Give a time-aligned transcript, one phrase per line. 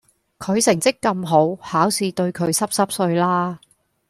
[0.39, 3.59] 佢成績咁好，考試對佢濕濕碎啦